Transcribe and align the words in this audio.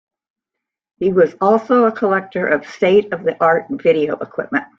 He 0.97 1.13
was 1.13 1.35
also 1.39 1.83
a 1.83 1.91
collector 1.91 2.47
of 2.47 2.65
state 2.65 3.13
of 3.13 3.23
the 3.23 3.37
art 3.39 3.65
video 3.69 4.15
equipment. 4.17 4.65